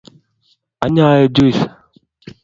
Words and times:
Anyaee 0.85 1.27
juis 1.35 1.59